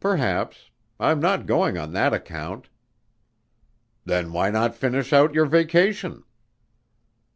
[0.00, 0.68] "Perhaps.
[0.98, 2.68] I'm not going on that account."
[4.04, 6.24] "Then why not finish out your vacation?"